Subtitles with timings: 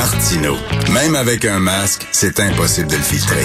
[0.00, 0.56] Martino.
[0.94, 3.44] Même avec un masque, c'est impossible de le filtrer.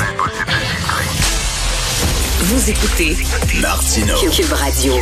[2.47, 3.17] Vous écoutez
[3.59, 4.13] Martino.
[4.31, 4.93] Cube Radio.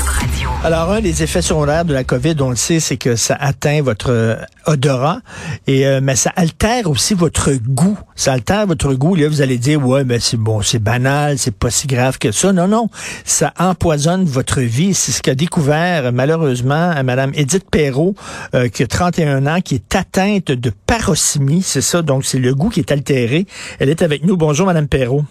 [0.63, 3.81] Alors, un des effets secondaires de la COVID, on le sait, c'est que ça atteint
[3.81, 4.35] votre euh,
[4.65, 5.19] odorat,
[5.67, 7.99] et euh, mais ça altère aussi votre goût.
[8.15, 9.15] Ça altère votre goût.
[9.15, 12.31] Là, vous allez dire, ouais, mais c'est bon, c'est banal, c'est pas si grave que
[12.31, 12.53] ça.
[12.53, 12.87] Non, non,
[13.26, 14.94] ça empoisonne votre vie.
[14.94, 18.16] C'est ce qu'a découvert malheureusement Madame Edith Perrault,
[18.55, 21.62] euh, qui a 31 ans, qui est atteinte de paroxymie.
[21.62, 23.48] C'est ça, donc c'est le goût qui est altéré.
[23.80, 24.38] Elle est avec nous.
[24.38, 25.26] Bonjour, Madame Perrault.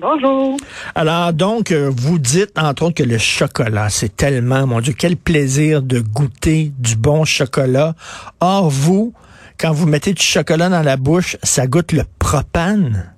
[0.00, 0.56] Bonjour.
[0.94, 5.16] Alors, donc, euh, vous dites, entre autres, que le chocolat, c'est tellement, mon Dieu, quel
[5.16, 7.94] plaisir de goûter du bon chocolat.
[8.40, 9.12] Or, vous,
[9.58, 13.12] quand vous mettez du chocolat dans la bouche, ça goûte le propane.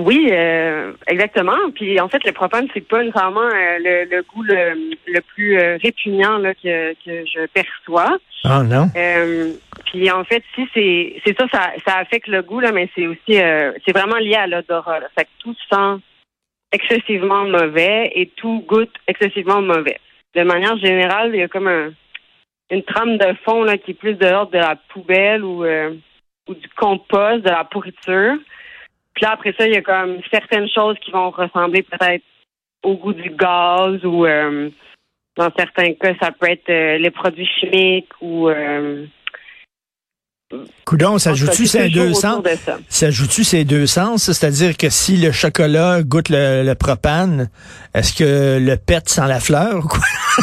[0.00, 1.58] Oui, euh, exactement.
[1.74, 5.58] Puis en fait, le propane, c'est pas nécessairement euh, le, le, goût le, le plus
[5.58, 8.16] euh, répugnant là, que, que je perçois.
[8.44, 8.86] Ah non?
[8.96, 9.52] Euh,
[9.84, 13.06] puis en fait, si c'est c'est ça, ça, ça affecte le goût là, mais c'est
[13.06, 13.34] aussi
[13.84, 15.00] c'est vraiment lié à l'odorat.
[15.14, 16.02] Fait que tout sent
[16.72, 19.98] excessivement mauvais et tout goûte excessivement mauvais.
[20.34, 21.92] De manière générale, il y a comme un,
[22.70, 25.66] une trame de fond là qui est plus de l'ordre de la poubelle ou
[26.48, 28.36] ou du compost, de la pourriture.
[29.14, 32.24] Puis là, après ça, il y a comme certaines choses qui vont ressembler peut-être
[32.82, 34.70] au goût du gaz ou euh,
[35.36, 39.06] dans certains cas, ça peut être euh, les produits chimiques ou euh,
[40.84, 42.42] Coudon, ça joue-tu ces deux sens?
[42.88, 44.24] Ça, joue-tu ces deux sens?
[44.24, 47.50] C'est-à-dire que si le chocolat goûte le, le propane,
[47.94, 50.00] est-ce que le pet sent la fleur ou quoi?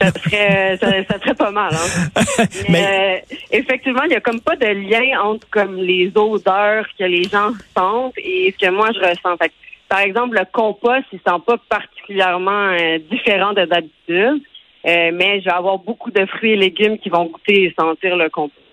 [0.00, 1.74] ça, serait, ça, ça, serait pas mal.
[1.74, 2.44] Hein?
[2.68, 3.22] Mais.
[3.32, 7.24] Euh, effectivement, il y a comme pas de lien entre comme les odeurs que les
[7.24, 9.36] gens sentent et ce que moi je ressens.
[9.36, 9.52] Fait,
[9.88, 14.42] par exemple, le compost, il sent pas particulièrement euh, différent de d'habitude.
[14.86, 18.16] Euh, mais je vais avoir beaucoup de fruits et légumes qui vont goûter et sentir
[18.16, 18.64] le compost.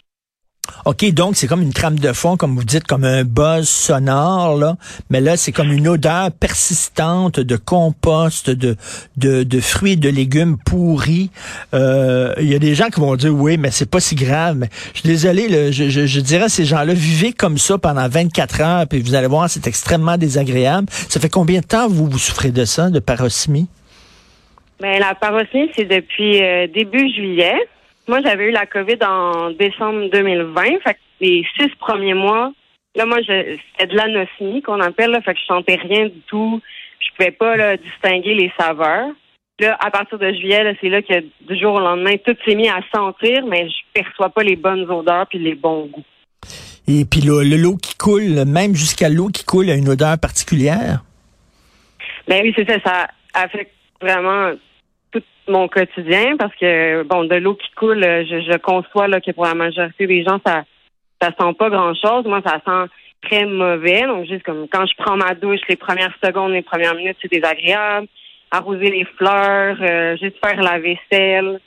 [0.85, 4.57] OK, donc c'est comme une trame de fond, comme vous dites, comme un buzz sonore,
[4.57, 4.77] là.
[5.09, 8.75] Mais là, c'est comme une odeur persistante de compost, de,
[9.17, 11.29] de, de fruits et de légumes pourris.
[11.73, 14.57] Euh, il y a des gens qui vont dire, oui, mais c'est pas si grave.
[14.57, 18.07] Mais je suis désolé, je, je, je, dirais à ces gens-là, vivez comme ça pendant
[18.07, 20.87] 24 heures, puis vous allez voir, c'est extrêmement désagréable.
[21.09, 23.67] Ça fait combien de temps vous, vous souffrez de ça, de paroxymie?
[24.81, 27.55] Ben, la paroxysmie, c'est depuis euh, début juillet.
[28.07, 30.63] Moi, j'avais eu la COVID en décembre 2020.
[30.83, 32.51] Fait que les six premiers mois,
[32.95, 35.11] là, moi, c'était de l'anosmie qu'on appelle.
[35.11, 36.59] Là, fait que je sentais rien du tout.
[36.99, 39.09] Je pouvais pas là, distinguer les saveurs.
[39.59, 42.67] Là, à partir de juillet, c'est là que du jour au lendemain, tout s'est mis
[42.67, 46.03] à sentir, mais je perçois pas les bonnes odeurs puis les bons goûts.
[46.87, 51.03] Et puis le, l'eau qui coule, même jusqu'à l'eau qui coule, a une odeur particulière?
[52.27, 52.79] Ben oui, c'est ça.
[52.83, 54.53] Ça affecte vraiment
[55.51, 59.45] mon quotidien parce que bon de l'eau qui coule je, je conçois là que pour
[59.45, 60.63] la majorité des gens ça
[61.21, 62.91] ça sent pas grand chose moi ça sent
[63.21, 64.03] très mauvais.
[64.03, 67.31] Donc juste comme quand je prends ma douche les premières secondes les premières minutes c'est
[67.31, 68.07] désagréable.
[68.51, 71.59] Arroser les fleurs euh, juste faire la vaisselle.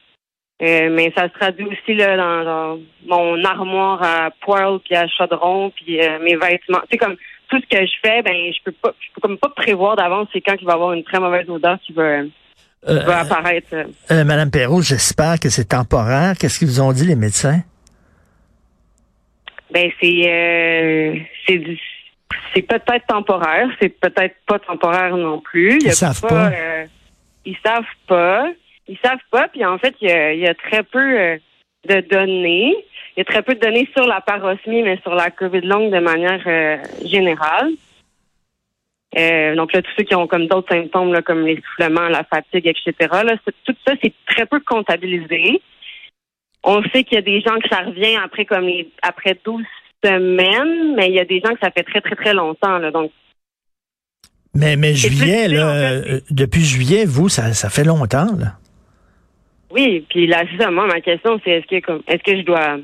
[0.62, 5.70] Euh, mais ça se traduit aussi là dans, mon armoire à poêle puis à chaudron
[5.70, 6.82] puis euh, mes vêtements.
[6.90, 7.16] C'est comme
[7.48, 10.28] tout ce que je fais ben je peux pas je peux comme pas prévoir d'avance
[10.32, 12.26] c'est quand il va avoir une très mauvaise odeur qui va euh,
[12.86, 13.74] va apparaître.
[14.10, 16.34] Euh, Madame Perrault, j'espère que c'est temporaire.
[16.38, 17.60] Qu'est-ce qu'ils vous ont dit les médecins?
[19.72, 21.60] Ben c'est euh, c'est
[22.54, 25.78] c'est peut-être temporaire, c'est peut-être pas temporaire non plus.
[25.82, 26.28] Ils savent pas.
[26.28, 26.50] pas.
[26.52, 26.84] Euh,
[27.44, 28.46] ils savent pas.
[28.86, 29.48] Ils savent pas.
[29.48, 31.36] Puis en fait, il y a, il y a très peu euh,
[31.88, 32.74] de données.
[33.16, 35.92] Il y a très peu de données sur la paroxysmie, mais sur la COVID longue
[35.92, 37.70] de manière euh, générale.
[39.16, 42.66] Euh, donc là, tous ceux qui ont comme d'autres symptômes, là, comme l'essoufflement, la fatigue,
[42.66, 42.94] etc.,
[43.24, 45.60] là, tout ça, c'est très peu comptabilisé.
[46.62, 49.62] On sait qu'il y a des gens que ça revient après comme les, après 12
[50.02, 52.78] semaines, mais il y a des gens que ça fait très, très, très longtemps.
[52.78, 53.12] Là, donc
[54.54, 58.52] mais, mais juillet, là, euh, depuis juillet, vous, ça, ça fait longtemps, là.
[59.70, 62.78] Oui, puis là, c'est ça, moi, ma question, c'est est-ce que est-ce que je dois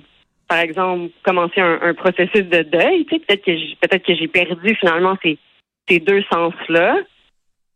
[0.51, 4.27] par exemple, commencer un, un processus de deuil, tu sais, peut-être que peut-être que j'ai
[4.27, 5.39] perdu finalement ces
[5.91, 6.97] ces deux sens-là,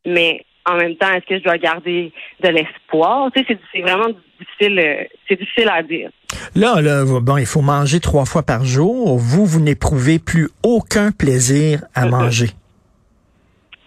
[0.06, 2.12] mais en même temps, est-ce que je dois garder
[2.42, 3.30] de l'espoir?
[3.34, 4.08] Tu sais, c'est vraiment
[4.40, 6.10] difficile, euh, c'est difficile à dire.
[6.54, 9.18] Là, là, bon, il faut manger trois fois par jour.
[9.18, 12.48] Vous, vous n'éprouvez plus aucun plaisir à manger.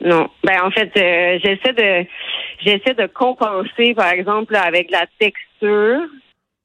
[0.02, 0.30] Non.
[0.44, 2.08] Ben, en fait, euh, j'essaie de,
[2.64, 6.02] j'essaie de compenser, par exemple, avec la texture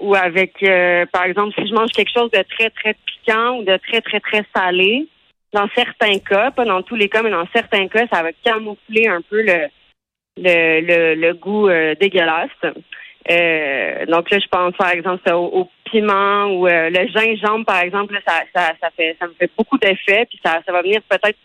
[0.01, 3.65] ou avec, euh, par exemple, si je mange quelque chose de très, très piquant ou
[3.65, 5.07] de très, très, très salé,
[5.53, 9.07] dans certains cas, pas dans tous les cas, mais dans certains cas, ça va camoufler
[9.07, 9.69] un peu le,
[10.37, 12.51] le, le, goût euh, dégueulasse.
[13.31, 17.81] Euh, donc là, je pense par exemple au, au piment ou euh, le gingembre, par
[17.81, 20.83] exemple, là, ça, ça, ça fait ça me fait beaucoup d'effet, puis ça, ça va
[20.83, 21.39] venir peut-être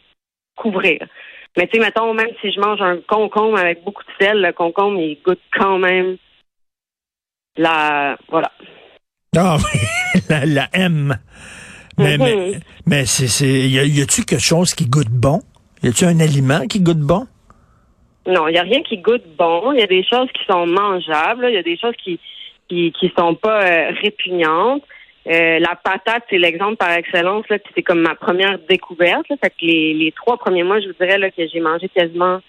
[0.56, 1.06] couvrir.
[1.56, 4.54] Mais tu sais, mettons, même si je mange un concombre avec beaucoup de sel, le
[4.54, 6.18] concombre, il goûte quand même
[7.58, 8.52] la voilà.
[9.36, 11.16] Oui, la, la M.
[11.98, 15.42] Mais, mais, mais c'est, c'est, y, a-tu quelque chose qui goûte bon?
[15.84, 17.28] Y a-tu un aliment qui goûte bon?
[18.28, 19.72] Non, il n'y a rien qui goûte bon.
[19.72, 21.48] Il y a des choses qui sont mangeables.
[21.50, 22.20] Il y a des choses qui
[22.68, 24.84] qui, qui sont pas euh, répugnantes.
[25.28, 27.46] Euh, la patate, c'est l'exemple par excellence.
[27.50, 29.28] Là, c'est comme ma première découverte.
[29.30, 29.36] Là.
[29.42, 32.40] Fait que les, les trois premiers mois, je vous dirais là, que j'ai mangé quasiment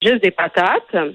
[0.00, 0.94] juste des patates.
[0.94, 1.10] Euh,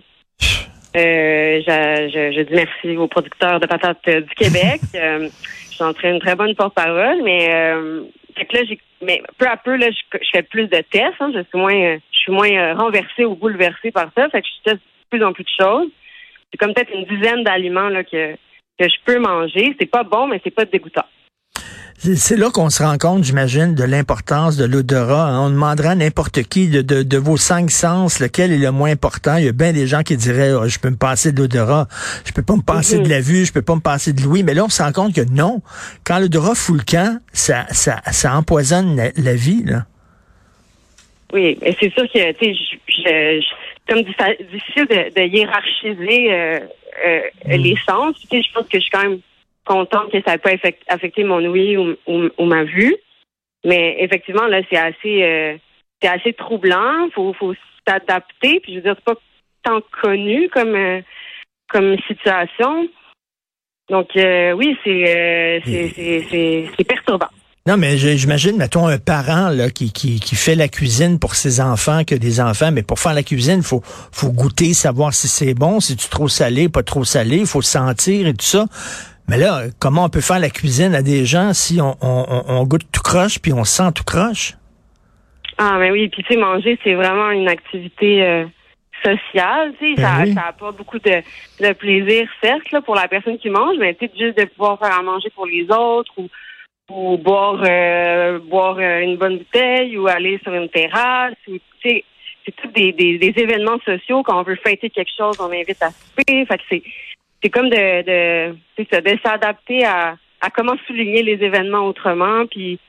[1.61, 4.81] je, je, je dis merci aux producteurs de patates du Québec.
[5.77, 8.03] suis en une très bonne porte-parole, mais euh,
[8.35, 11.15] fait que là, j'ai, mais peu à peu, là, je, je fais plus de tests.
[11.19, 14.29] Hein, je suis moins, euh, je suis moins euh, renversée ou bouleversée par ça.
[14.29, 15.89] Fait que je teste de plus en plus de choses.
[16.51, 18.35] C'est comme peut-être une dizaine d'aliments là que
[18.79, 19.75] que je peux manger.
[19.79, 21.05] C'est pas bon, mais c'est pas dégoûtant.
[21.99, 25.29] C'est, là qu'on se rend compte, j'imagine, de l'importance de l'odorat.
[25.29, 25.47] hein.
[25.47, 28.91] On demandera à n'importe qui de, de, de vos cinq sens lequel est le moins
[28.91, 29.35] important.
[29.37, 31.87] Il y a bien des gens qui diraient oh, je peux me passer de l'odorat,
[32.23, 34.43] je peux pas me passer de la vue, je peux pas me passer de l'ouïe.
[34.43, 35.63] Mais là, on se rend compte que non.
[36.03, 39.63] Quand l'odorat fout le camp, ça, ça, ça empoisonne la, la vie.
[39.65, 39.85] Là.
[41.33, 42.55] Oui, et c'est sûr que tu
[43.03, 43.39] sais,
[43.89, 46.59] comme diffi- difficile de, de hiérarchiser euh,
[47.05, 47.19] euh,
[47.57, 48.15] les sens.
[48.19, 49.19] Puis, Tu sais, je pense que je suis quand même
[49.67, 52.95] contente que ça n'ait pas affect- affecté mon ouïe ou, ou- ou ma vue.
[53.65, 55.57] Mais effectivement, là, c'est assez euh,
[56.01, 57.09] c'est assez troublant.
[57.13, 57.53] Faut, faut
[57.87, 58.59] s'adapter.
[58.61, 59.19] Puis je veux dire, c'est pas
[59.63, 61.01] tant connu comme euh,
[61.69, 62.87] comme situation.
[63.89, 65.93] Donc euh, oui, c'est c'est
[66.29, 67.27] c'est- perturbant.
[67.67, 71.59] Non, mais j'imagine, mettons, un parent là, qui, qui, qui fait la cuisine pour ses
[71.59, 75.53] enfants, que des enfants, mais pour faire la cuisine, faut faut goûter, savoir si c'est
[75.53, 78.65] bon, si tu trop salé, pas trop salé, il faut sentir et tout ça.
[79.29, 82.43] Mais là, comment on peut faire la cuisine à des gens si on, on, on-
[82.59, 84.53] on goûte tout croche puis on sent tout croche?
[85.57, 88.45] Ah, mais oui, puis tu sais, manger, c'est vraiment une activité euh,
[89.03, 90.33] sociale, tu sais, Ben ça, oui.
[90.33, 91.21] ça apporte beaucoup de,
[91.59, 94.77] de plaisir, certes, là, pour la personne qui mange, mais tu sais, juste de pouvoir
[94.79, 96.29] faire à manger pour les autres ou,
[96.91, 101.89] ou boire euh, boire euh, une bonne bouteille ou aller sur une terrasse, ou, tu
[101.89, 102.03] sais,
[102.45, 104.23] c'est tous des, des, des événements sociaux.
[104.23, 106.45] Quand on veut fêter quelque chose, on invite à souper.
[106.45, 106.83] Fait que c'est,
[107.41, 108.55] c'est comme de, de,
[108.91, 112.79] ça, de s'adapter à, à comment souligner les événements autrement, puis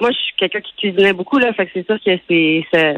[0.00, 2.94] moi, je suis quelqu'un qui cuisinait beaucoup, là, fait que c'est sûr que c'est ça,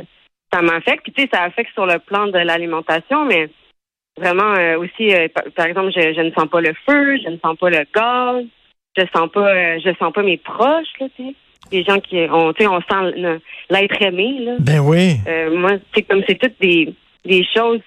[0.53, 1.03] ça m'affecte.
[1.03, 3.51] Puis tu sais, ça affecte sur le plan de l'alimentation, mais
[4.17, 7.29] vraiment euh, aussi, euh, par, par exemple, je, je ne sens pas le feu, je
[7.29, 8.45] ne sens pas le gaz,
[8.97, 11.35] je sens pas, euh, je sens pas mes proches, là, tu sais.
[11.73, 13.41] Les gens qui ont, tu sais, on sent
[13.71, 14.57] l'être aimé, là.
[14.61, 15.17] Ben oui.
[15.27, 17.81] Euh, moi, c'est comme c'est toutes des, des choses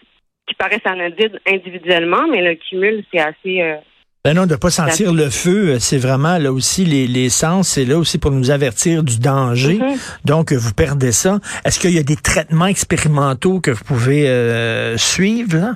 [0.48, 3.62] qui paraissent anodines individuellement, mais le cumul, c'est assez.
[3.62, 3.76] euh,
[4.24, 7.68] Ben non, de pas sentir le feu, euh, c'est vraiment là aussi les, les sens,
[7.70, 9.76] c'est là aussi pour nous avertir du danger.
[9.76, 9.98] Mhm.
[10.26, 11.40] Donc, vous perdez ça.
[11.66, 15.74] Est-ce qu'il y a des traitements expérimentaux que vous pouvez euh, suivre, là?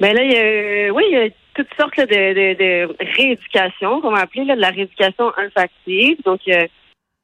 [0.00, 2.96] Ben là, il y a, oui, il y a toutes sortes là, de, de, de
[3.16, 6.16] rééducation, qu'on va appeler là, de la rééducation olfactive.
[6.24, 6.40] Donc,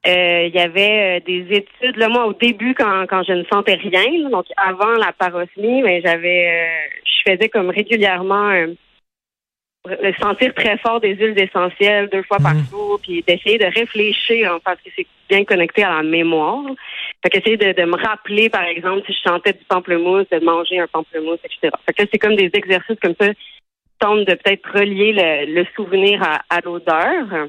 [0.06, 1.96] il y avait euh, des études.
[1.96, 6.00] Là, moi, au début, quand, quand je ne sentais rien, donc avant la parosmie, ben,
[6.04, 8.66] j'avais, euh, je faisais comme régulièrement euh,
[9.86, 12.64] le sentir très fort des huiles essentielles deux fois par Mhm.
[12.70, 16.64] jour, puis d'essayer de réfléchir, hein, parce que c'est bien connecté à la mémoire.
[17.22, 20.78] Fait qu'essayer de, de me rappeler, par exemple, si je sentais du pamplemousse, de manger
[20.80, 21.72] un pamplemousse, etc.
[21.86, 23.40] Fait que c'est comme des exercices comme ça qui
[23.98, 27.48] tentent de peut-être relier le, le souvenir à, à l'odeur.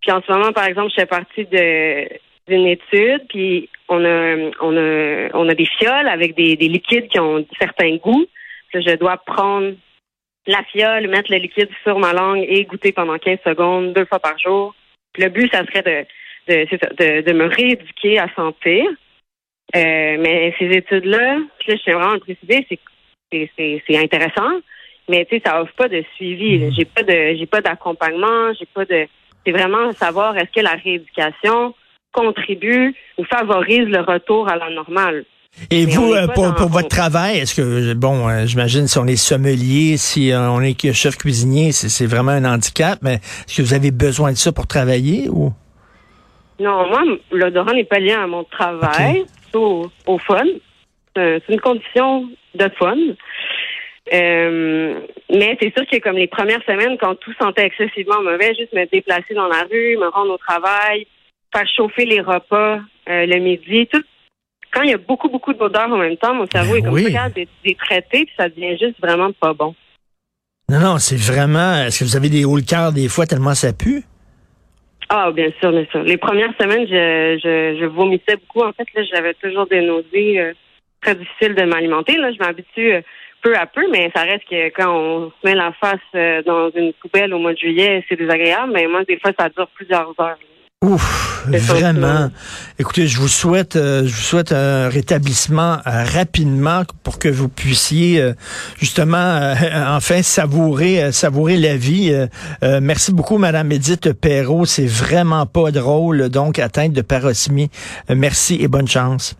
[0.00, 2.08] Puis en ce moment, par exemple, je fais partie de
[2.48, 7.08] d'une étude, puis on a on a on a des fioles avec des, des liquides
[7.08, 8.26] qui ont certains goûts.
[8.68, 9.74] Puis là, je dois prendre
[10.46, 14.20] la fiole, mettre le liquide sur ma langue et goûter pendant 15 secondes, deux fois
[14.20, 14.74] par jour.
[15.12, 16.06] Puis le but, ça serait de,
[16.52, 18.84] de, de, de me rééduquer à sentir.
[19.74, 22.78] Euh, mais ces études-là, puis là, je tiens vraiment à le préciser, c'est,
[23.32, 24.60] c'est, c'est, c'est intéressant,
[25.08, 26.58] mais tu sais, ça offre pas de suivi.
[26.58, 26.70] là.
[26.70, 29.06] J'ai pas de j'ai pas d'accompagnement, j'ai pas de.
[29.46, 31.72] C'est vraiment savoir est-ce que la rééducation
[32.10, 35.24] contribue ou favorise le retour à la normale.
[35.70, 39.06] Et Mais vous, euh, pour, pour votre travail, est-ce que, bon, euh, j'imagine si on
[39.06, 43.58] est sommelier, si euh, on est chef cuisinier, c'est c'est vraiment un handicap, mais est-ce
[43.58, 45.52] que vous avez besoin de ça pour travailler ou?
[46.58, 50.44] Non, moi, l'odorant n'est pas lié à mon travail, c'est au, au fun.
[51.14, 52.96] C'est une condition de fun.
[54.12, 58.72] Euh, mais c'est sûr que comme les premières semaines, quand tout sentait excessivement mauvais, juste
[58.72, 61.06] me déplacer dans la rue, me rendre au travail,
[61.52, 64.02] faire chauffer les repas euh, le midi, tout.
[64.72, 66.94] Quand il y a beaucoup, beaucoup d'odeurs en même temps, mon cerveau Ben est comme
[66.94, 67.04] oui.
[67.04, 69.74] ça capable de les traiter, puis ça devient juste vraiment pas bon.
[70.68, 71.84] Non, non, c'est vraiment.
[71.84, 74.02] Est-ce que vous avez des hauts le cœur des fois tellement ça pue?
[75.08, 76.02] Ah, bien sûr, bien sûr.
[76.02, 78.66] Les premières semaines, je, je, je vomissais beaucoup.
[78.66, 80.52] En fait, là, j'avais toujours des nausées euh,
[81.00, 82.16] très difficiles de m'alimenter.
[82.16, 82.92] Là, je m'habitue
[83.46, 86.68] peu à peu, mais ça reste que quand on se met la face euh, dans
[86.70, 88.72] une poubelle au mois de juillet, c'est désagréable.
[88.74, 90.38] Mais moi, des fois, ça dure plusieurs heures.
[90.82, 92.28] Ouf, vraiment.
[92.78, 97.48] Écoutez, je vous souhaite, euh, je vous souhaite un rétablissement euh, rapidement pour que vous
[97.48, 98.32] puissiez euh,
[98.78, 99.54] justement
[99.86, 102.12] enfin savourer, savourer la vie.
[102.82, 104.66] merci beaucoup, Madame Edith Perrault.
[104.66, 107.70] C'est vraiment pas drôle, donc atteinte de paroxymie.
[108.10, 109.36] merci et bonne chance.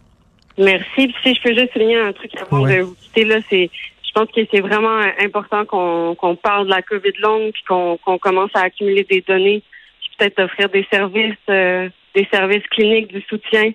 [0.59, 1.13] Merci.
[1.23, 3.71] si je peux juste souligner un truc avant de vous quitter là, c'est
[4.17, 8.51] je pense que c'est vraiment important qu'on parle de la COVID longue puis qu'on commence
[8.55, 9.63] à accumuler des données
[10.17, 13.73] peut-être offrir des services, euh, des services cliniques du soutien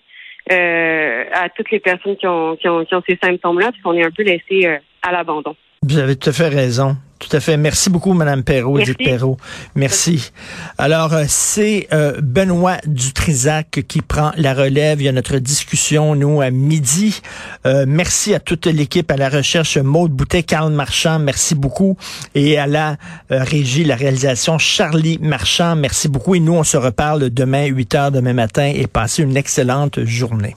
[0.52, 3.94] euh, à toutes les personnes qui ont, qui ont, qui ont ces symptômes-là, parce qu'on
[3.94, 5.56] est un peu laissé euh, à l'abandon.
[5.84, 6.96] Vous avez tout à fait raison.
[7.18, 7.58] Tout à fait.
[7.58, 9.38] Merci beaucoup, Madame Perrault, Edith Perrault.
[9.74, 10.32] Merci.
[10.78, 15.02] Alors, euh, c'est euh, Benoît Dutrisac qui prend la relève.
[15.02, 17.22] Il y a notre discussion, nous, à midi.
[17.66, 21.98] Euh, merci à toute l'équipe, à la recherche, Maude Boutet, Carl Marchand, merci beaucoup.
[22.36, 22.98] Et à la
[23.32, 26.36] régie, la réalisation, Charlie Marchand, merci beaucoup.
[26.36, 30.56] Et nous, on se reparle demain, 8 heures demain matin, et passez une excellente journée.